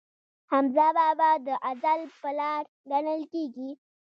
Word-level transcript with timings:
حمزه 0.51 0.87
بابا 0.97 1.31
د 1.45 1.47
غزل 1.63 2.01
پلار 2.21 2.63
ګڼل 2.91 3.21
کیږي. 3.33 3.71